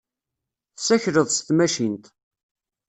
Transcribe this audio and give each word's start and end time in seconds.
Tessakleḍ 0.75 1.27
s 1.31 1.37
tmacint. 1.47 2.05